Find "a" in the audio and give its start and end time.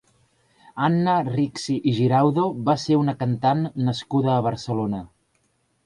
4.39-4.43